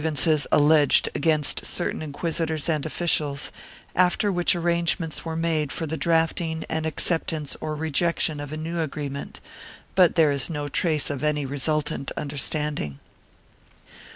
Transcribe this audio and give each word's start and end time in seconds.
IV] 0.01 0.05
AEAGON 0.05 0.15
455 0.15 0.47
ances 0.49 0.57
alleged 0.57 1.09
against 1.13 1.65
certain 1.67 2.01
inquisitors 2.01 2.67
and 2.67 2.87
officials, 2.87 3.51
after 3.95 4.31
which 4.31 4.55
arrangements 4.55 5.23
were 5.23 5.35
made 5.35 5.71
for 5.71 5.85
the 5.85 5.95
drafting 5.95 6.65
and 6.67 6.87
acceptance 6.87 7.55
or 7.61 7.75
rejection 7.75 8.39
of 8.39 8.51
a 8.51 8.57
new 8.57 8.79
agreement, 8.79 9.39
but 9.93 10.15
there 10.15 10.31
is 10.31 10.49
no 10.49 10.67
trace 10.67 11.11
of 11.11 11.23
any 11.23 11.45
resultant 11.45 12.11
understanding. 12.17 12.97